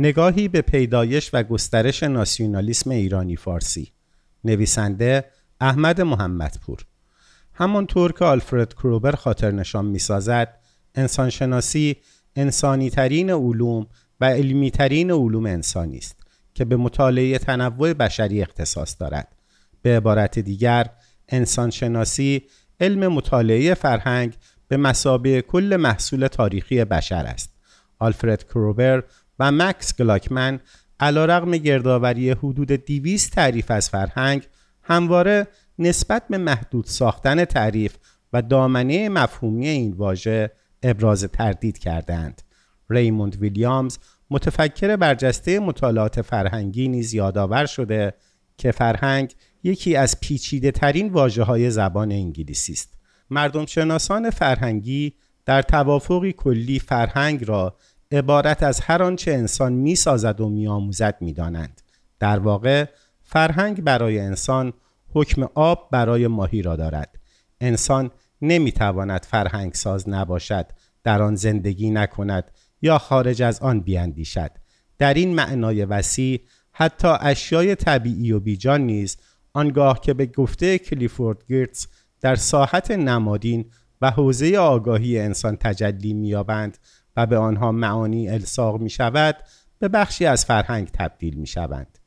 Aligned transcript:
نگاهی 0.00 0.48
به 0.48 0.62
پیدایش 0.62 1.30
و 1.32 1.42
گسترش 1.42 2.02
ناسیونالیسم 2.02 2.90
ایرانی 2.90 3.36
فارسی. 3.36 3.92
نویسنده 4.44 5.24
احمد 5.60 6.00
محمدپور. 6.00 6.78
همانطور 7.54 8.12
که 8.12 8.24
آلفرد 8.24 8.74
کروبر 8.74 9.12
خاطر 9.12 9.50
نشان 9.50 9.84
می 9.84 9.98
سازد 9.98 10.58
انسانشناسی 10.94 11.96
انسانی 12.36 12.90
ترین 12.90 13.30
علوم 13.30 13.86
و 14.20 14.24
علمی 14.24 14.70
ترین 14.70 15.10
علوم 15.10 15.46
انسانی 15.46 15.98
است 15.98 16.16
که 16.54 16.64
به 16.64 16.76
مطالعه 16.76 17.38
تنوع 17.38 17.92
بشری 17.92 18.42
اختصاص 18.42 18.96
دارد. 19.00 19.36
به 19.82 19.96
عبارت 19.96 20.38
دیگر 20.38 20.90
انسانشناسی 21.28 22.42
علم 22.80 23.12
مطالعه 23.12 23.74
فرهنگ 23.74 24.34
به 24.68 24.76
مسابه 24.76 25.42
کل 25.42 25.76
محصول 25.76 26.26
تاریخی 26.26 26.84
بشر 26.84 27.26
است. 27.26 27.54
آلفرد 27.98 28.44
کروبر 28.44 29.04
و 29.38 29.52
مکس 29.52 29.96
گلاکمن 29.96 30.60
علا 31.00 31.24
رقم 31.24 31.50
گردآوری 31.50 32.30
حدود 32.30 32.72
دیویست 32.72 33.32
تعریف 33.32 33.70
از 33.70 33.90
فرهنگ 33.90 34.48
همواره 34.82 35.46
نسبت 35.78 36.22
به 36.30 36.38
محدود 36.38 36.84
ساختن 36.84 37.44
تعریف 37.44 37.96
و 38.32 38.42
دامنه 38.42 39.08
مفهومی 39.08 39.68
این 39.68 39.92
واژه 39.92 40.52
ابراز 40.82 41.24
تردید 41.24 41.78
کردند. 41.78 42.42
ریموند 42.90 43.36
ویلیامز 43.36 43.98
متفکر 44.30 44.96
برجسته 44.96 45.60
مطالعات 45.60 46.22
فرهنگی 46.22 46.88
نیز 46.88 47.14
یادآور 47.14 47.66
شده 47.66 48.14
که 48.56 48.72
فرهنگ 48.72 49.34
یکی 49.62 49.96
از 49.96 50.20
پیچیده 50.20 50.70
ترین 50.70 51.08
واجه 51.08 51.42
های 51.42 51.70
زبان 51.70 52.12
انگلیسی 52.12 52.72
است. 52.72 52.94
مردم 53.30 53.66
شناسان 53.66 54.30
فرهنگی 54.30 55.14
در 55.44 55.62
توافقی 55.62 56.32
کلی 56.32 56.78
فرهنگ 56.78 57.48
را 57.48 57.76
عبارت 58.12 58.62
از 58.62 58.80
هر 58.80 59.02
آنچه 59.02 59.32
انسان 59.32 59.72
می 59.72 59.96
سازد 59.96 60.40
و 60.40 60.48
می 60.48 60.68
آموزد 60.68 61.16
می 61.20 61.32
دانند. 61.32 61.82
در 62.20 62.38
واقع 62.38 62.84
فرهنگ 63.22 63.82
برای 63.82 64.18
انسان 64.18 64.72
حکم 65.14 65.48
آب 65.54 65.88
برای 65.92 66.26
ماهی 66.26 66.62
را 66.62 66.76
دارد. 66.76 67.18
انسان 67.60 68.10
نمی 68.42 68.72
تواند 68.72 69.26
فرهنگ 69.30 69.74
ساز 69.74 70.08
نباشد 70.08 70.66
در 71.04 71.22
آن 71.22 71.34
زندگی 71.34 71.90
نکند 71.90 72.50
یا 72.82 72.98
خارج 72.98 73.42
از 73.42 73.60
آن 73.60 73.80
بیاندیشد 73.80 74.50
در 74.98 75.14
این 75.14 75.34
معنای 75.34 75.84
وسیع 75.84 76.40
حتی 76.72 77.08
اشیای 77.08 77.74
طبیعی 77.74 78.32
و 78.32 78.40
بیجان 78.40 78.80
نیز 78.80 79.16
آنگاه 79.52 80.00
که 80.00 80.14
به 80.14 80.26
گفته 80.26 80.78
کلیفورد 80.78 81.44
گیرتس 81.46 81.86
در 82.20 82.36
ساحت 82.36 82.90
نمادین 82.90 83.70
و 84.02 84.10
حوزه 84.10 84.56
آگاهی 84.56 85.18
انسان 85.18 85.56
تجلی 85.56 86.14
مییابند 86.14 86.78
و 87.18 87.26
به 87.26 87.38
آنها 87.38 87.72
معانی 87.72 88.28
الساق 88.28 88.80
می 88.80 88.90
شود 88.90 89.36
به 89.78 89.88
بخشی 89.88 90.26
از 90.26 90.44
فرهنگ 90.44 90.88
تبدیل 90.88 91.34
می 91.34 91.46
شوند. 91.46 91.98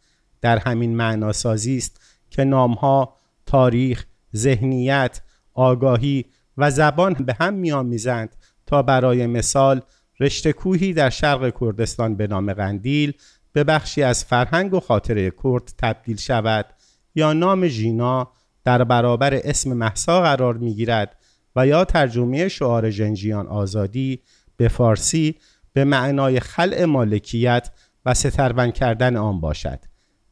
در 0.42 0.58
همین 0.58 0.96
معناسازی 0.96 1.78
است 1.78 2.02
که 2.30 2.44
نامها، 2.44 3.16
تاریخ، 3.46 4.06
ذهنیت، 4.36 5.22
آگاهی 5.54 6.26
و 6.58 6.72
زبان 6.72 7.14
به 7.14 7.36
هم 7.40 7.54
میآمیزند 7.54 8.36
تا 8.66 8.82
برای 8.82 9.28
مثال 9.28 9.82
رشته 10.20 10.54
کوهی 10.54 10.94
در 10.94 11.10
شرق 11.10 11.54
کردستان 11.62 12.16
به 12.16 12.28
نام 12.28 12.54
قندیل 12.54 13.14
به 13.54 13.64
بخشی 13.64 14.04
از 14.04 14.26
فرهنگ 14.26 14.74
و 14.74 14.80
خاطره 14.80 15.32
کرد 15.44 15.74
تبدیل 15.78 16.18
شود 16.18 16.66
یا 17.16 17.34
نام 17.34 17.68
ژینا 17.68 18.32
در 18.64 18.84
برابر 18.84 19.34
اسم 19.44 19.74
محسا 19.74 20.22
قرار 20.22 20.58
می‌گیرد 20.58 21.16
و 21.56 21.68
یا 21.68 21.86
ترجمه 21.86 22.48
شعار 22.48 22.92
جنجیان 22.92 23.48
آزادی 23.48 24.22
به 24.62 24.68
فارسی 24.68 25.36
به 25.74 25.84
معنای 25.84 26.40
خلع 26.40 26.86
مالکیت 26.86 27.70
و 28.06 28.14
سترون 28.14 28.72
کردن 28.72 29.16
آن 29.16 29.40
باشد. 29.40 29.80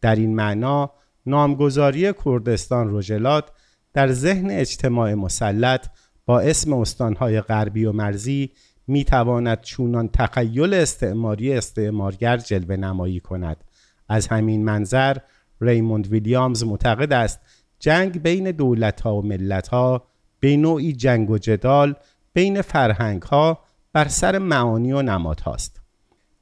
در 0.02 0.16
این 0.16 0.36
معنا 0.36 0.91
نامگذاری 1.25 2.13
کردستان 2.25 2.97
رجلات 2.97 3.52
در 3.94 4.11
ذهن 4.11 4.49
اجتماع 4.49 5.14
مسلط 5.14 5.87
با 6.26 6.39
اسم 6.39 6.73
استانهای 6.73 7.42
غربی 7.42 7.86
و 7.86 7.92
مرزی 7.92 8.52
می 8.87 9.03
تواند 9.03 9.61
چونان 9.61 10.09
تخیل 10.14 10.73
استعماری 10.73 11.53
استعمارگر 11.53 12.37
جلوه 12.37 12.76
نمایی 12.76 13.20
کند. 13.20 13.64
از 14.09 14.27
همین 14.27 14.65
منظر 14.65 15.17
ریموند 15.61 16.08
ویلیامز 16.08 16.64
معتقد 16.64 17.14
است 17.14 17.39
جنگ 17.80 18.21
بین 18.21 18.52
دولت 18.52 19.02
ها 19.02 19.15
و 19.15 19.26
ملت 19.26 19.67
ها 19.67 20.08
به 20.39 20.58
نوعی 20.58 20.93
جنگ 20.93 21.30
و 21.30 21.37
جدال 21.37 21.95
بین 22.33 22.61
فرهنگ 22.61 23.21
ها 23.21 23.68
بر 23.94 24.08
سر 24.08 24.38
معانی 24.38 24.92
و 24.92 25.02
نماد 25.02 25.39
هاست 25.39 25.82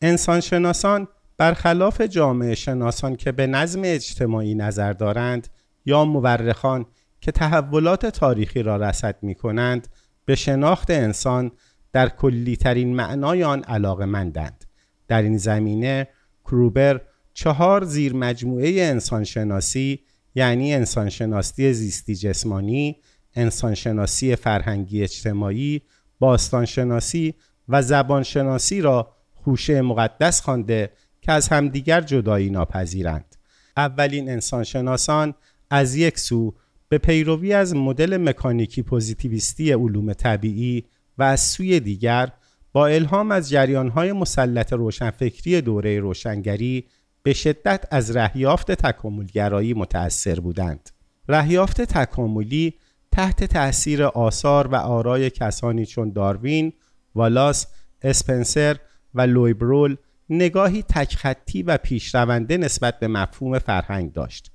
انسان 0.02 0.40
شناسان 0.40 1.08
برخلاف 1.38 2.02
جامعه 2.02 2.56
شناسان 2.56 3.16
که 3.16 3.32
به 3.32 3.48
نظم 3.48 3.82
اجتماعی 3.84 4.56
نظر 4.56 4.94
دارند 4.94 5.48
یا 5.86 6.06
مورخان 6.06 6.86
که 7.22 7.32
تحولات 7.32 8.06
تاریخی 8.06 8.64
را 8.64 8.78
رصد 8.78 9.16
می 9.22 9.36
کنند 9.36 9.88
به 10.26 10.36
شناخت 10.36 10.92
انسان 10.92 11.52
در 11.94 12.10
کلیترین 12.10 12.96
معنای 12.96 13.44
آن 13.44 13.64
علاقه 13.64 14.06
مندند. 14.06 14.66
در 15.08 15.22
این 15.22 15.38
زمینه 15.38 16.08
کروبر 16.46 17.02
چهار 17.34 17.84
زیر 17.84 18.16
مجموعه 18.16 18.82
انسانشناسی 18.82 20.00
یعنی 20.36 20.74
انسانشناسی 20.74 21.74
زیستی 21.74 22.16
جسمانی، 22.16 23.02
انسانشناسی 23.36 24.36
فرهنگی 24.36 25.04
اجتماعی، 25.04 25.82
باستانشناسی 26.20 27.34
و 27.70 27.82
زبانشناسی 27.82 28.82
را 28.82 29.16
خوشه 29.36 29.82
مقدس 29.82 30.42
خوانده 30.42 30.92
که 31.22 31.32
از 31.32 31.48
همدیگر 31.48 32.02
جدایی 32.02 32.50
ناپذیرند. 32.50 33.36
اولین 33.78 34.30
انسانشناسان 34.30 35.34
از 35.70 35.96
یک 35.96 36.20
سو 36.20 36.54
به 36.90 36.98
پیروی 36.98 37.54
از 37.54 37.76
مدل 37.76 38.18
مکانیکی 38.18 38.82
پوزیتیویستی 38.82 39.72
علوم 39.72 40.14
طبیعی 40.14 40.86
و 41.18 41.24
از 41.24 41.40
سوی 41.40 41.80
دیگر 41.80 42.32
با 42.72 42.88
الهام 42.88 43.32
از 43.32 43.50
جریانهای 43.50 44.14
مسلط 44.14 44.74
روشنفکری 44.74 45.62
دوره 45.62 46.00
روشنگری 46.00 46.86
به 47.24 47.34
شدت 47.34 47.86
از 47.92 48.16
رهیافت 48.16 48.72
تکاملگرایی 48.72 49.74
متأثر 49.74 50.40
بودند. 50.40 50.90
رهیافت 51.30 51.82
تکاملی 51.82 52.74
تحت 53.12 53.44
تأثیر 53.44 54.04
آثار 54.04 54.68
و 54.68 54.76
آرای 54.76 55.30
کسانی 55.30 55.86
چون 55.86 56.12
داروین، 56.12 56.74
والاس، 57.16 57.68
اسپنسر 58.02 58.78
و 59.14 59.22
لویبرول 59.22 59.96
نگاهی 60.30 60.84
تکخطی 60.84 61.64
و 61.64 61.78
پیشرونده 61.78 62.58
نسبت 62.58 63.00
به 63.00 63.08
مفهوم 63.08 63.60
فرهنگ 63.60 64.14
داشت. 64.14 64.52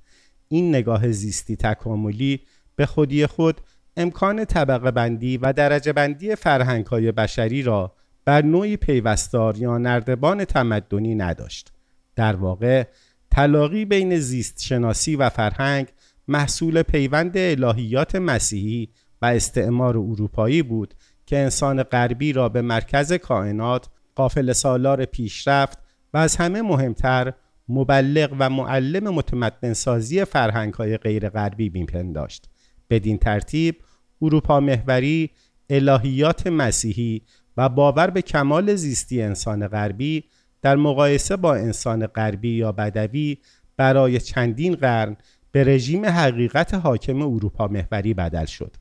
این 0.47 0.69
نگاه 0.69 1.11
زیستی 1.11 1.55
تکاملی 1.55 2.39
به 2.75 2.85
خودی 2.85 3.25
خود 3.25 3.61
امکان 3.97 4.45
طبقه 4.45 4.91
بندی 4.91 5.37
و 5.37 5.53
درجه 5.53 5.93
بندی 5.93 6.35
فرهنگ 6.35 6.85
های 6.85 7.11
بشری 7.11 7.61
را 7.63 7.95
بر 8.25 8.41
نوعی 8.41 8.77
پیوستار 8.77 9.57
یا 9.57 9.77
نردبان 9.77 10.45
تمدنی 10.45 11.15
نداشت. 11.15 11.71
در 12.15 12.35
واقع 12.35 12.83
تلاقی 13.31 13.85
بین 13.85 14.19
زیست 14.19 14.63
شناسی 14.63 15.15
و 15.15 15.29
فرهنگ 15.29 15.87
محصول 16.27 16.81
پیوند 16.81 17.37
الهیات 17.37 18.15
مسیحی 18.15 18.89
و 19.21 19.25
استعمار 19.25 19.97
اروپایی 19.97 20.63
بود 20.63 20.93
که 21.25 21.37
انسان 21.37 21.83
غربی 21.83 22.33
را 22.33 22.49
به 22.49 22.61
مرکز 22.61 23.13
کائنات 23.13 23.89
قافل 24.15 24.53
سالار 24.53 25.05
پیشرفت 25.05 25.79
و 26.13 26.17
از 26.17 26.35
همه 26.35 26.61
مهمتر 26.61 27.33
مبلغ 27.69 28.35
و 28.39 28.49
معلم 28.49 29.13
متمدن 29.13 29.73
سازی 29.73 30.25
فرهنگ 30.25 30.73
های 30.73 30.97
غیر 30.97 31.29
غربی 31.29 31.69
میپنداشت. 31.69 32.49
بدین 32.89 33.17
ترتیب 33.17 33.75
اروپا 34.21 34.59
محوری 34.59 35.29
الهیات 35.69 36.47
مسیحی 36.47 37.21
و 37.57 37.69
باور 37.69 38.09
به 38.09 38.21
کمال 38.21 38.75
زیستی 38.75 39.21
انسان 39.21 39.67
غربی 39.67 40.23
در 40.61 40.75
مقایسه 40.75 41.35
با 41.35 41.55
انسان 41.55 42.07
غربی 42.07 42.49
یا 42.49 42.71
بدوی 42.71 43.37
برای 43.77 44.19
چندین 44.19 44.75
قرن 44.75 45.17
به 45.53 45.63
رژیم 45.63 46.05
حقیقت 46.05 46.73
حاکم 46.73 47.21
اروپا 47.21 47.67
محوری 47.67 48.13
بدل 48.13 48.45
شد. 48.45 48.75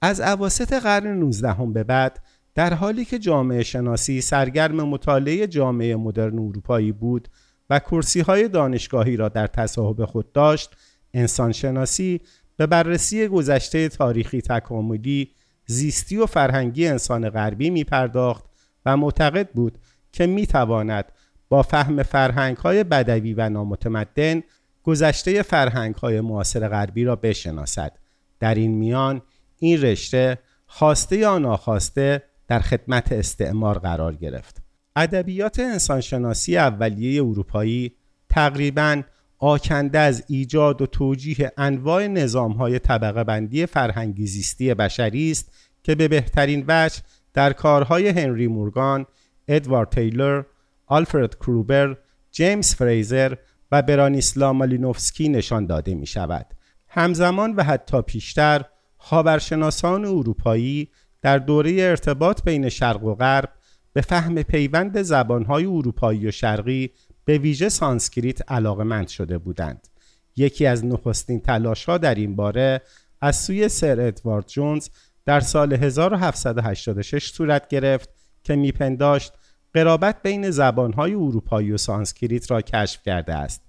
از 0.00 0.20
عواسط 0.20 0.72
قرن 0.72 1.06
19 1.06 1.52
هم 1.52 1.72
به 1.72 1.84
بعد 1.84 2.22
در 2.54 2.74
حالی 2.74 3.04
که 3.04 3.18
جامعه 3.18 3.62
شناسی 3.62 4.20
سرگرم 4.20 4.76
مطالعه 4.76 5.46
جامعه 5.46 5.96
مدرن 5.96 6.38
اروپایی 6.38 6.92
بود 6.92 7.28
و 7.70 7.78
کرسی 7.78 8.20
های 8.20 8.48
دانشگاهی 8.48 9.16
را 9.16 9.28
در 9.28 9.46
تصاحب 9.46 10.04
خود 10.04 10.32
داشت 10.32 10.70
انسان 11.14 11.52
شناسی 11.52 12.20
به 12.56 12.66
بررسی 12.66 13.28
گذشته 13.28 13.88
تاریخی 13.88 14.40
تکاملی 14.40 15.30
زیستی 15.66 16.16
و 16.16 16.26
فرهنگی 16.26 16.86
انسان 16.86 17.30
غربی 17.30 17.70
می 17.70 17.84
پرداخت 17.84 18.44
و 18.86 18.96
معتقد 18.96 19.48
بود 19.50 19.78
که 20.12 20.26
می 20.26 20.46
تواند 20.46 21.12
با 21.48 21.62
فهم 21.62 22.02
فرهنگ 22.02 22.56
های 22.56 22.84
بدوی 22.84 23.34
و 23.34 23.48
نامتمدن 23.48 24.42
گذشته 24.82 25.42
فرهنگ 25.42 25.94
های 25.94 26.20
معاصر 26.20 26.68
غربی 26.68 27.04
را 27.04 27.16
بشناسد. 27.16 27.98
در 28.40 28.54
این 28.54 28.70
میان 28.74 29.22
این 29.58 29.82
رشته 29.82 30.38
خواسته 30.66 31.16
یا 31.16 31.38
ناخواسته 31.38 32.22
در 32.48 32.60
خدمت 32.60 33.12
استعمار 33.12 33.78
قرار 33.78 34.14
گرفت. 34.14 34.62
ادبیات 34.96 35.60
انسانشناسی 35.60 36.56
اولیه 36.56 37.22
اروپایی 37.22 37.92
تقریبا 38.28 39.02
آکنده 39.38 39.98
از 39.98 40.24
ایجاد 40.28 40.82
و 40.82 40.86
توجیه 40.86 41.52
انواع 41.56 42.06
نظامهای 42.06 42.78
طبقه 42.78 43.24
بندی 43.24 43.66
فرهنگی 43.66 44.26
زیستی 44.26 44.74
بشری 44.74 45.30
است 45.30 45.52
که 45.82 45.94
به 45.94 46.08
بهترین 46.08 46.64
وجه 46.68 46.96
در 47.34 47.52
کارهای 47.52 48.08
هنری 48.08 48.46
مورگان، 48.46 49.06
ادوارد 49.48 49.88
تیلر، 49.88 50.42
آلفرد 50.86 51.34
کروبر، 51.34 51.96
جیمز 52.30 52.74
فریزر 52.74 53.34
و 53.72 53.82
برانیسلا 53.82 54.52
مالینوفسکی 54.52 55.28
نشان 55.28 55.66
داده 55.66 55.94
می 55.94 56.06
شود. 56.06 56.46
همزمان 56.88 57.54
و 57.54 57.62
حتی 57.62 58.02
پیشتر 58.02 58.64
خاورشناسان 58.98 60.04
اروپایی 60.04 60.88
در 61.22 61.38
دوره 61.38 61.76
ارتباط 61.80 62.42
بین 62.44 62.68
شرق 62.68 63.04
و 63.04 63.14
غرب 63.14 63.48
به 63.92 64.00
فهم 64.00 64.42
پیوند 64.42 65.02
زبانهای 65.02 65.64
اروپایی 65.64 66.26
و 66.26 66.30
شرقی 66.30 66.90
به 67.24 67.38
ویژه 67.38 67.68
سانسکریت 67.68 68.52
علاقمند 68.52 69.08
شده 69.08 69.38
بودند. 69.38 69.88
یکی 70.36 70.66
از 70.66 70.84
نخستین 70.84 71.40
تلاشها 71.40 71.98
در 71.98 72.14
این 72.14 72.36
باره 72.36 72.80
از 73.20 73.36
سوی 73.36 73.68
سر 73.68 74.00
ادوارد 74.00 74.46
جونز 74.46 74.88
در 75.24 75.40
سال 75.40 75.72
1786 75.72 77.32
صورت 77.32 77.68
گرفت 77.68 78.08
که 78.44 78.56
میپنداشت 78.56 79.32
قرابت 79.74 80.22
بین 80.22 80.50
زبانهای 80.50 81.14
اروپایی 81.14 81.72
و 81.72 81.76
سانسکریت 81.76 82.50
را 82.50 82.60
کشف 82.60 83.02
کرده 83.02 83.34
است. 83.34 83.62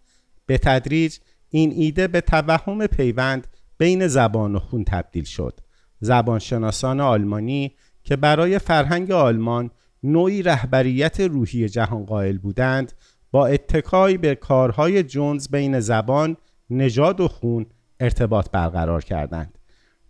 به 0.45 0.57
تدریج 0.57 1.17
این 1.49 1.71
ایده 1.71 2.07
به 2.07 2.21
توهم 2.21 2.87
پیوند 2.87 3.47
بین 3.77 4.07
زبان 4.07 4.55
و 4.55 4.59
خون 4.59 4.83
تبدیل 4.83 5.23
شد. 5.23 5.59
زبانشناسان 5.99 6.99
آلمانی 6.99 7.75
که 8.03 8.15
برای 8.15 8.59
فرهنگ 8.59 9.11
آلمان 9.11 9.71
نوعی 10.03 10.43
رهبریت 10.43 11.19
روحی 11.19 11.69
جهان 11.69 12.05
قائل 12.05 12.37
بودند 12.37 12.93
با 13.31 13.47
اتکای 13.47 14.17
به 14.17 14.35
کارهای 14.35 15.03
جونز 15.03 15.47
بین 15.47 15.79
زبان، 15.79 16.37
نژاد 16.69 17.21
و 17.21 17.27
خون 17.27 17.65
ارتباط 17.99 18.49
برقرار 18.51 19.03
کردند. 19.03 19.57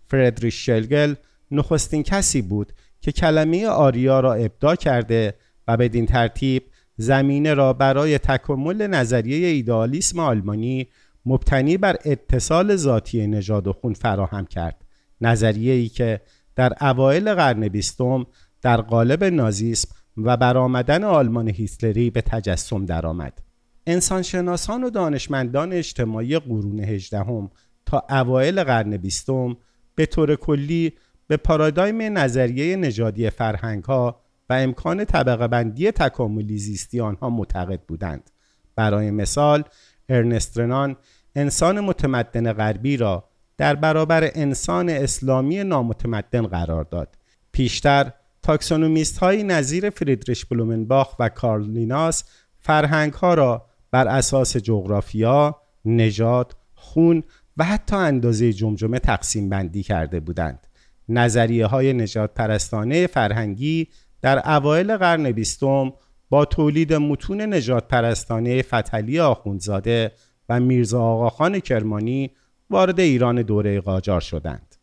فردریش 0.07 0.65
شلگل 0.65 1.15
نخستین 1.51 2.03
کسی 2.03 2.41
بود 2.41 2.73
که 3.01 3.11
کلمه 3.11 3.67
آریا 3.67 4.19
را 4.19 4.33
ابدا 4.33 4.75
کرده 4.75 5.33
و 5.67 5.77
بدین 5.77 6.05
ترتیب 6.05 6.63
زمینه 6.97 7.53
را 7.53 7.73
برای 7.73 8.17
تکمل 8.17 8.87
نظریه 8.87 9.47
ایدالیسم 9.47 10.19
آلمانی 10.19 10.87
مبتنی 11.25 11.77
بر 11.77 11.97
اتصال 12.05 12.75
ذاتی 12.75 13.27
نژاد 13.27 13.67
و 13.67 13.73
خون 13.73 13.93
فراهم 13.93 14.45
کرد 14.45 14.85
نظریه 15.21 15.73
ای 15.73 15.87
که 15.87 16.21
در 16.55 16.73
اوایل 16.81 17.33
قرن 17.33 17.67
بیستم 17.67 18.25
در 18.61 18.81
قالب 18.81 19.23
نازیسم 19.23 19.95
و 20.17 20.37
برآمدن 20.37 21.03
آلمان 21.03 21.47
هیتلری 21.47 22.09
به 22.09 22.21
تجسم 22.21 22.85
درآمد. 22.85 23.41
انسانشناسان 23.87 24.83
و 24.83 24.89
دانشمندان 24.89 25.73
اجتماعی 25.73 26.39
قرون 26.39 26.79
هجدهم 26.79 27.51
تا 27.85 28.03
اوایل 28.09 28.63
قرن 28.63 28.97
بیستم 28.97 29.57
به 29.95 30.05
طور 30.05 30.35
کلی 30.35 30.93
به 31.27 31.37
پارادایم 31.37 32.17
نظریه 32.17 32.75
نژادی 32.75 33.29
فرهنگ 33.29 33.83
ها 33.83 34.22
و 34.53 34.55
امکان 34.55 35.05
طبقه 35.05 35.47
بندی 35.47 35.91
تکاملی 35.91 36.57
زیستی 36.57 36.99
آنها 37.01 37.29
معتقد 37.29 37.81
بودند. 37.87 38.29
برای 38.75 39.11
مثال 39.11 39.63
ارنست 40.09 40.59
رنان 40.59 40.95
انسان 41.35 41.79
متمدن 41.79 42.53
غربی 42.53 42.97
را 42.97 43.29
در 43.57 43.75
برابر 43.75 44.29
انسان 44.35 44.89
اسلامی 44.89 45.63
نامتمدن 45.63 46.47
قرار 46.47 46.83
داد. 46.83 47.15
پیشتر 47.51 48.11
taxonomist 48.43 49.17
های 49.17 49.43
نظیر 49.43 49.89
فریدریش 49.89 50.45
بلومنباخ 50.45 51.15
و 51.19 51.29
کارل 51.29 51.69
لیناس 51.69 52.23
فرهنگ 52.59 53.13
ها 53.13 53.33
را 53.33 53.65
بر 53.91 54.07
اساس 54.07 54.57
جغرافیا، 54.57 55.61
نژاد، 55.85 56.55
خون 56.75 57.23
و 57.57 57.63
حتی 57.63 57.95
اندازه 57.95 58.53
جمجمه 58.53 58.99
تقسیم 58.99 59.49
بندی 59.49 59.83
کرده 59.83 60.19
بودند. 60.19 60.67
نظریه 61.09 61.65
های 61.65 61.93
نجات 61.93 62.33
پرستانه 62.33 63.07
فرهنگی 63.07 63.87
در 64.23 64.49
اوایل 64.49 64.97
قرن 64.97 65.31
بیستم 65.31 65.93
با 66.29 66.45
تولید 66.45 66.93
متون 66.93 67.41
نجات 67.41 67.87
پرستانه 67.87 68.61
فتلی 68.61 69.19
آخوندزاده 69.19 70.11
و 70.49 70.59
میرزا 70.59 71.01
آقاخان 71.01 71.59
کرمانی 71.59 72.31
وارد 72.69 72.99
ایران 72.99 73.41
دوره 73.41 73.81
قاجار 73.81 74.21
شدند. 74.21 74.75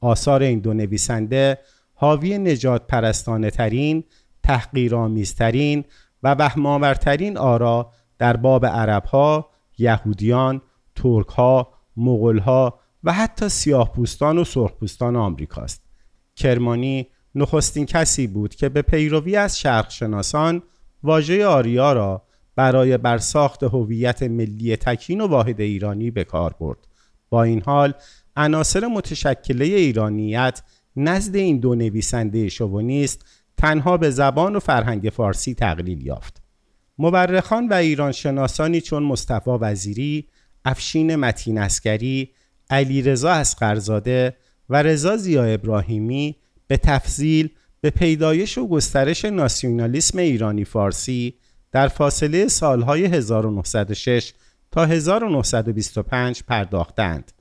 آثار 0.00 0.42
این 0.42 0.58
دو 0.58 0.74
نویسنده 0.74 1.58
حاوی 1.94 2.38
نجات 2.38 2.86
پرستانه 2.86 3.50
ترین، 3.50 4.04
تحقیرآمیزترین 4.42 5.84
و 6.22 6.34
وهمآورترین 6.34 7.38
آرا 7.38 7.90
در 8.18 8.36
باب 8.36 8.66
عربها، 8.66 9.50
یهودیان، 9.78 10.60
ترکها، 10.96 11.72
مغلها 11.96 12.80
و 13.04 13.12
حتی 13.12 13.48
سیاهپوستان 13.48 14.38
و 14.38 14.44
سرخپوستان 14.44 15.16
آمریکاست. 15.16 15.82
کرمانی 16.36 17.06
نخستین 17.34 17.86
کسی 17.86 18.26
بود 18.26 18.54
که 18.54 18.68
به 18.68 18.82
پیروی 18.82 19.36
از 19.36 19.58
شرقشناسان 19.58 20.62
واژه 21.02 21.46
آریا 21.46 21.92
را 21.92 22.22
برای 22.56 22.98
برساخت 22.98 23.62
هویت 23.62 24.22
ملی 24.22 24.76
تکین 24.76 25.20
و 25.20 25.26
واحد 25.26 25.60
ایرانی 25.60 26.10
به 26.10 26.24
کار 26.24 26.54
برد. 26.60 26.78
با 27.30 27.42
این 27.42 27.62
حال 27.62 27.94
عناصر 28.36 28.86
متشکله 28.86 29.64
ایرانیت 29.64 30.62
نزد 30.96 31.36
این 31.36 31.58
دو 31.58 31.74
نویسنده 31.74 32.48
شوونیست 32.48 33.24
تنها 33.56 33.96
به 33.96 34.10
زبان 34.10 34.56
و 34.56 34.60
فرهنگ 34.60 35.12
فارسی 35.16 35.54
تقلیل 35.54 36.06
یافت. 36.06 36.42
مورخان 36.98 37.68
و 37.68 37.74
ایران 37.74 38.12
شناسانی 38.12 38.80
چون 38.80 39.02
مصطفی 39.02 39.50
وزیری، 39.50 40.28
افشین 40.64 41.16
متین 41.16 41.58
اسکری، 41.58 42.30
علی 42.70 43.02
رضا 43.02 43.30
اسقرزاده 43.30 44.36
و 44.68 44.82
رضا 44.82 45.16
زیا 45.16 45.44
ابراهیمی 45.44 46.36
به 46.66 46.76
تفضیل 46.76 47.48
به 47.80 47.90
پیدایش 47.90 48.58
و 48.58 48.68
گسترش 48.68 49.24
ناسیونالیسم 49.24 50.18
ایرانی 50.18 50.64
فارسی 50.64 51.34
در 51.72 51.88
فاصله 51.88 52.48
سالهای 52.48 53.04
1906 53.04 54.32
تا 54.70 54.84
1925 54.84 56.42
پرداختند. 56.42 57.32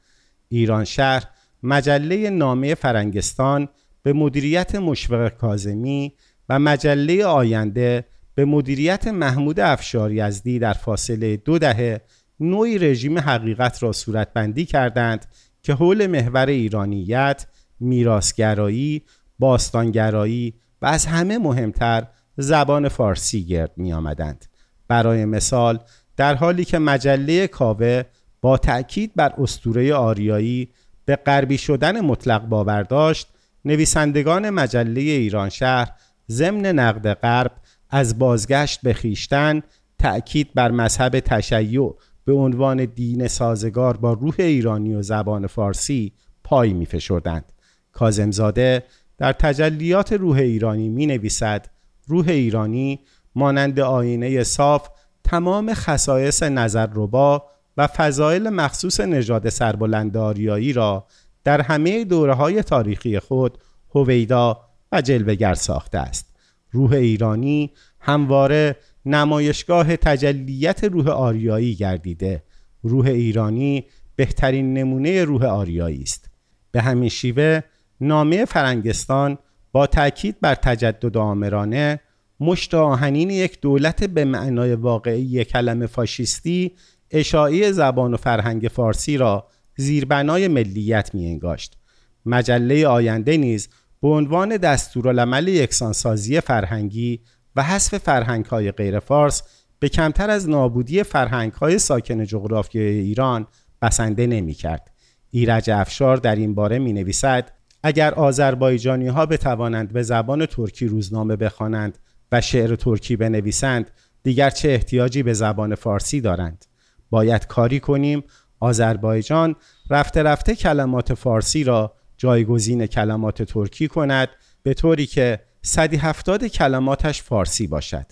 ایران 0.49 0.85
شهر 0.85 1.23
مجله 1.63 2.29
نامه 2.29 2.75
فرنگستان 2.75 3.69
به 4.03 4.13
مدیریت 4.13 4.75
مشفق 4.75 5.29
کازمی 5.29 6.13
و 6.49 6.59
مجله 6.59 7.25
آینده 7.25 8.05
به 8.35 8.45
مدیریت 8.45 9.07
محمود 9.07 9.59
افشار 9.59 10.11
یزدی 10.11 10.59
در 10.59 10.73
فاصله 10.73 11.37
دو 11.37 11.59
دهه 11.59 12.01
نوعی 12.39 12.77
رژیم 12.77 13.19
حقیقت 13.19 13.83
را 13.83 13.91
صورتبندی 13.91 14.65
کردند 14.65 15.25
که 15.61 15.73
حول 15.73 16.07
محور 16.07 16.45
ایرانیت، 16.45 17.45
میراثگرایی، 17.83 19.01
باستانگرایی 19.39 20.53
و 20.81 20.85
از 20.85 21.05
همه 21.05 21.37
مهمتر 21.37 22.07
زبان 22.37 22.89
فارسی 22.89 23.45
گرد 23.45 23.71
می 23.77 23.93
آمدند. 23.93 24.45
برای 24.87 25.25
مثال 25.25 25.79
در 26.17 26.35
حالی 26.35 26.65
که 26.65 26.79
مجله 26.79 27.47
کاوه 27.47 28.03
با 28.41 28.57
تأکید 28.57 29.11
بر 29.15 29.33
استوره 29.37 29.93
آریایی 29.93 30.69
به 31.05 31.15
غربی 31.15 31.57
شدن 31.57 32.01
مطلق 32.01 32.45
باور 32.45 32.83
داشت 32.83 33.27
نویسندگان 33.65 34.49
مجله 34.49 35.01
ایران 35.01 35.49
شهر 35.49 35.91
ضمن 36.31 36.65
نقد 36.65 37.13
غرب 37.13 37.51
از 37.89 38.19
بازگشت 38.19 38.81
به 38.81 38.93
خیشتن 38.93 39.61
تأکید 39.99 40.53
بر 40.53 40.71
مذهب 40.71 41.19
تشیع 41.19 41.95
به 42.25 42.33
عنوان 42.33 42.85
دین 42.85 43.27
سازگار 43.27 43.97
با 43.97 44.13
روح 44.13 44.35
ایرانی 44.39 44.95
و 44.95 45.01
زبان 45.01 45.47
فارسی 45.47 46.13
پای 46.43 46.73
می 46.73 46.85
فشردند. 46.85 47.52
کازمزاده 47.93 48.83
در 49.17 49.33
تجلیات 49.33 50.13
روح 50.13 50.37
ایرانی 50.37 50.89
می 50.89 51.05
نویسد 51.05 51.65
روح 52.07 52.29
ایرانی 52.29 52.99
مانند 53.35 53.79
آینه 53.79 54.43
صاف 54.43 54.89
تمام 55.23 55.73
خصایص 55.73 56.43
نظرربا 56.43 57.43
و 57.77 57.87
فضایل 57.87 58.49
مخصوص 58.49 58.99
نژاد 58.99 59.49
سربلند 59.49 60.17
آریایی 60.17 60.73
را 60.73 61.07
در 61.43 61.61
همه 61.61 62.03
دوره 62.03 62.33
های 62.33 62.63
تاریخی 62.63 63.19
خود 63.19 63.57
هویدا 63.95 64.61
و 64.91 65.01
جلوگر 65.01 65.53
ساخته 65.53 65.97
است. 65.97 66.35
روح 66.71 66.91
ایرانی 66.91 67.71
همواره 67.99 68.75
نمایشگاه 69.05 69.95
تجلیت 69.95 70.83
روح 70.83 71.07
آریایی 71.07 71.75
گردیده. 71.75 72.43
روح 72.83 73.05
ایرانی 73.05 73.85
بهترین 74.15 74.73
نمونه 74.73 75.23
روح 75.23 75.45
آریایی 75.45 76.01
است. 76.01 76.29
به 76.71 76.81
همین 76.81 77.09
شیوه 77.09 77.61
نامه 78.03 78.45
فرنگستان 78.45 79.37
با 79.71 79.87
تاکید 79.87 80.35
بر 80.41 80.55
تجدد 80.55 81.17
آمرانه 81.17 81.99
مشت 82.39 82.73
آهنین 82.73 83.29
یک 83.29 83.61
دولت 83.61 84.03
به 84.03 84.25
معنای 84.25 84.75
واقعی 84.75 85.45
کلمه 85.45 85.85
فاشیستی 85.85 86.71
اشاعی 87.11 87.73
زبان 87.73 88.13
و 88.13 88.17
فرهنگ 88.17 88.67
فارسی 88.67 89.17
را 89.17 89.47
زیربنای 89.77 90.47
ملیت 90.47 91.15
می 91.15 91.27
انگاشت. 91.27 91.77
مجله 92.25 92.87
آینده 92.87 93.37
نیز 93.37 93.69
به 94.01 94.07
عنوان 94.07 94.57
دستورالعمل 94.57 95.47
یکسانسازی 95.47 96.41
فرهنگی 96.41 97.21
و 97.55 97.63
حذف 97.63 97.97
فرهنگ 97.97 98.45
های 98.45 98.71
غیر 98.71 98.99
فارس 98.99 99.43
به 99.79 99.89
کمتر 99.89 100.29
از 100.29 100.49
نابودی 100.49 101.03
فرهنگ 101.03 101.53
های 101.53 101.79
ساکن 101.79 102.25
جغرافیای 102.25 102.99
ایران 102.99 103.47
بسنده 103.81 104.27
نمی 104.27 104.53
کرد. 104.53 104.91
ایرج 105.31 105.69
افشار 105.69 106.17
در 106.17 106.35
این 106.35 106.55
باره 106.55 106.79
می 106.79 106.93
نویسد 106.93 107.51
اگر 107.83 108.13
آذربایجانی 108.13 109.07
ها 109.07 109.25
بتوانند 109.25 109.93
به 109.93 110.03
زبان 110.03 110.45
ترکی 110.45 110.87
روزنامه 110.87 111.35
بخوانند 111.35 111.97
و 112.31 112.41
شعر 112.41 112.75
ترکی 112.75 113.15
بنویسند 113.15 113.91
دیگر 114.23 114.49
چه 114.49 114.69
احتیاجی 114.69 115.23
به 115.23 115.33
زبان 115.33 115.75
فارسی 115.75 116.21
دارند؟ 116.21 116.65
باید 117.09 117.47
کاری 117.47 117.79
کنیم. 117.79 118.23
آذربایجان 118.59 119.55
رفته 119.89 120.23
رفته 120.23 120.55
کلمات 120.55 121.13
فارسی 121.13 121.63
را 121.63 121.93
جایگزین 122.17 122.85
کلمات 122.85 123.43
ترکی 123.43 123.87
کند 123.87 124.29
به 124.63 124.73
طوری 124.73 125.05
که 125.05 125.39
صدی 125.61 125.97
هفتاد 125.97 126.45
کلماتش 126.45 127.21
فارسی 127.21 127.67
باشد. 127.67 128.05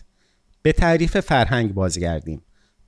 به 0.62 0.72
تعریف 0.72 1.20
فرهنگ 1.20 1.74
بازگردیم. 1.74 2.42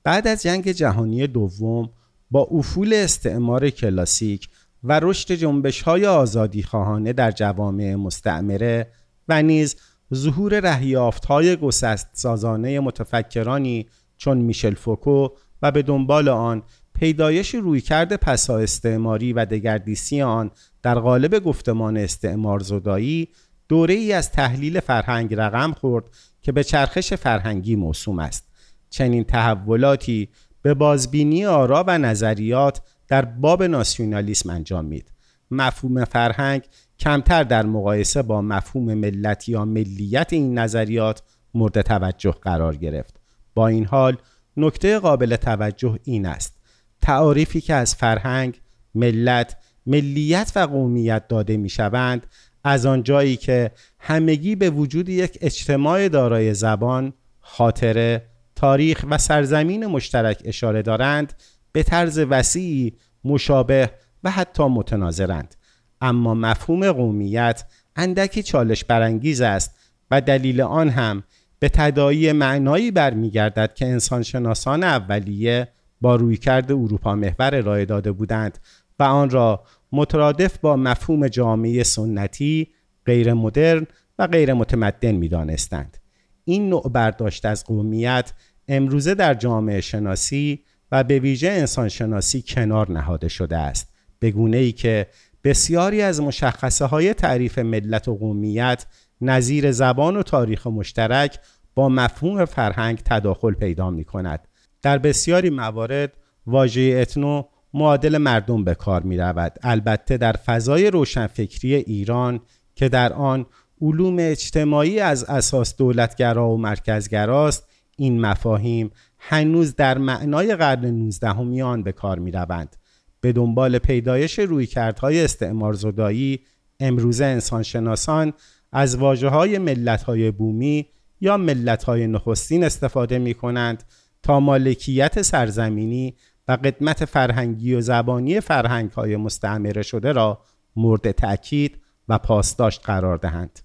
بعد 0.04 0.28
از 0.28 0.42
جنگ 0.42 0.70
جهانی 0.72 1.26
دوم 1.26 1.90
با 2.30 2.48
افول 2.50 2.92
استعمار 2.94 3.70
کلاسیک 3.70 4.48
و 4.84 5.00
رشد 5.02 5.32
جنبش 5.32 5.82
های 5.82 6.06
آزادی 6.06 6.62
خواهانه 6.62 7.12
در 7.12 7.30
جوامع 7.30 7.94
مستعمره 7.94 8.90
و 9.28 9.42
نیز 9.42 9.76
ظهور 10.14 10.60
رهیافت 10.60 11.24
های 11.24 11.56
گسست 11.56 12.08
سازانه 12.12 12.80
متفکرانی 12.80 13.86
چون 14.16 14.38
میشل 14.38 14.74
فوکو 14.74 15.28
و 15.62 15.70
به 15.70 15.82
دنبال 15.82 16.28
آن 16.28 16.62
پیدایش 16.94 17.54
رویکرد 17.54 18.16
پسا 18.16 18.58
استعماری 18.58 19.32
و 19.32 19.44
دگردیسی 19.44 20.22
آن 20.22 20.50
در 20.82 20.98
قالب 20.98 21.38
گفتمان 21.38 21.96
استعمار 21.96 22.58
زدایی 22.58 23.28
دوره 23.68 23.94
ای 23.94 24.12
از 24.12 24.32
تحلیل 24.32 24.80
فرهنگ 24.80 25.34
رقم 25.34 25.72
خورد 25.72 26.04
که 26.42 26.52
به 26.52 26.64
چرخش 26.64 27.14
فرهنگی 27.14 27.76
موسوم 27.76 28.18
است. 28.18 28.48
چنین 28.90 29.24
تحولاتی 29.24 30.28
به 30.62 30.74
بازبینی 30.74 31.46
آرا 31.46 31.84
و 31.86 31.98
نظریات 31.98 32.80
در 33.08 33.24
باب 33.24 33.62
ناسیونالیسم 33.62 34.50
انجام 34.50 34.84
مید 34.84 35.12
مفهوم 35.50 36.04
فرهنگ 36.04 36.62
کمتر 36.98 37.44
در 37.44 37.66
مقایسه 37.66 38.22
با 38.22 38.42
مفهوم 38.42 38.94
ملت 38.94 39.48
یا 39.48 39.64
ملیت 39.64 40.32
این 40.32 40.58
نظریات 40.58 41.22
مورد 41.54 41.82
توجه 41.82 42.34
قرار 42.42 42.76
گرفت. 42.76 43.20
با 43.54 43.68
این 43.68 43.84
حال 43.84 44.16
نکته 44.56 44.98
قابل 44.98 45.36
توجه 45.36 45.98
این 46.04 46.26
است. 46.26 46.56
تعاریفی 47.02 47.60
که 47.60 47.74
از 47.74 47.94
فرهنگ 47.94 48.60
ملت 48.94 49.56
ملیت 49.86 50.52
و 50.56 50.58
قومیت 50.58 51.28
داده 51.28 51.56
می 51.56 51.68
شوند 51.68 52.26
از 52.64 52.86
آنجایی 52.86 53.36
که 53.36 53.70
همگی 53.98 54.56
به 54.56 54.70
وجود 54.70 55.08
یک 55.08 55.38
اجتماع 55.40 56.08
دارای 56.08 56.54
زبان، 56.54 57.12
خاطره، 57.40 58.26
تاریخ 58.56 59.04
و 59.10 59.18
سرزمین 59.18 59.86
مشترک 59.86 60.42
اشاره 60.44 60.82
دارند 60.82 61.32
به 61.74 61.82
طرز 61.82 62.18
وسیعی 62.18 62.92
مشابه 63.24 63.90
و 64.24 64.30
حتی 64.30 64.64
متناظرند 64.64 65.54
اما 66.00 66.34
مفهوم 66.34 66.92
قومیت 66.92 67.64
اندکی 67.96 68.42
چالش 68.42 68.84
برانگیز 68.84 69.40
است 69.40 69.78
و 70.10 70.20
دلیل 70.20 70.60
آن 70.60 70.88
هم 70.88 71.22
به 71.58 71.68
تدایی 71.68 72.32
معنایی 72.32 72.90
برمیگردد 72.90 73.74
که 73.74 73.86
انسانشناسان 73.86 74.84
اولیه 74.84 75.68
با 76.00 76.16
رویکرد 76.16 76.72
اروپا 76.72 77.14
محور 77.14 77.54
ارائه 77.54 77.84
داده 77.84 78.12
بودند 78.12 78.58
و 78.98 79.02
آن 79.02 79.30
را 79.30 79.64
مترادف 79.92 80.58
با 80.58 80.76
مفهوم 80.76 81.28
جامعه 81.28 81.82
سنتی، 81.82 82.68
غیر 83.06 83.32
مدرن 83.32 83.86
و 84.18 84.26
غیر 84.26 84.54
متمدن 84.54 85.12
می 85.12 85.28
دانستند. 85.28 85.98
این 86.44 86.68
نوع 86.68 86.90
برداشت 86.92 87.44
از 87.44 87.64
قومیت 87.64 88.32
امروزه 88.68 89.14
در 89.14 89.34
جامعه 89.34 89.80
شناسی 89.80 90.64
و 90.94 91.04
به 91.04 91.18
ویژه 91.18 91.48
انسان 91.48 91.88
شناسی 91.88 92.42
کنار 92.42 92.92
نهاده 92.92 93.28
شده 93.28 93.56
است 93.56 93.92
به 94.18 94.30
گونه 94.30 94.56
ای 94.56 94.72
که 94.72 95.06
بسیاری 95.44 96.02
از 96.02 96.20
مشخصه 96.20 96.84
های 96.84 97.14
تعریف 97.14 97.58
ملت 97.58 98.08
و 98.08 98.16
قومیت 98.16 98.86
نظیر 99.20 99.72
زبان 99.72 100.16
و 100.16 100.22
تاریخ 100.22 100.66
مشترک 100.66 101.38
با 101.74 101.88
مفهوم 101.88 102.44
فرهنگ 102.44 102.98
تداخل 103.04 103.52
پیدا 103.54 103.90
می 103.90 104.04
کند. 104.04 104.48
در 104.82 104.98
بسیاری 104.98 105.50
موارد 105.50 106.16
واژه 106.46 106.98
اتنو 107.02 107.42
معادل 107.74 108.18
مردم 108.18 108.64
به 108.64 108.74
کار 108.74 109.02
می 109.02 109.16
رود. 109.16 109.58
البته 109.62 110.16
در 110.16 110.32
فضای 110.32 110.90
روشنفکری 110.90 111.74
ایران 111.74 112.40
که 112.74 112.88
در 112.88 113.12
آن 113.12 113.46
علوم 113.80 114.16
اجتماعی 114.18 115.00
از 115.00 115.24
اساس 115.24 115.76
دولتگرا 115.76 116.50
و 116.50 116.58
مرکزگراست 116.58 117.68
این 117.96 118.20
مفاهیم 118.20 118.90
هنوز 119.28 119.76
در 119.76 119.98
معنای 119.98 120.56
قرن 120.56 120.84
19 120.84 121.62
آن 121.64 121.82
به 121.82 121.92
کار 121.92 122.18
می 122.18 122.30
روند. 122.30 122.76
به 123.20 123.32
دنبال 123.32 123.78
پیدایش 123.78 124.38
رویکردهای 124.38 125.24
استعمار 125.24 125.72
زدایی 125.72 126.40
امروزه 126.80 127.24
انسانشناسان 127.24 128.32
از 128.72 128.96
واجه 128.96 129.28
های 129.28 129.58
ملت 129.58 130.02
های 130.02 130.30
بومی 130.30 130.86
یا 131.20 131.36
ملت 131.36 131.84
های 131.84 132.06
نخستین 132.06 132.64
استفاده 132.64 133.18
می 133.18 133.34
کنند 133.34 133.84
تا 134.22 134.40
مالکیت 134.40 135.22
سرزمینی 135.22 136.14
و 136.48 136.52
قدمت 136.52 137.04
فرهنگی 137.04 137.74
و 137.74 137.80
زبانی 137.80 138.40
فرهنگ 138.40 138.90
های 138.90 139.16
مستعمره 139.16 139.82
شده 139.82 140.12
را 140.12 140.40
مورد 140.76 141.10
تأکید 141.10 141.78
و 142.08 142.18
پاسداشت 142.18 142.80
قرار 142.84 143.16
دهند. 143.16 143.60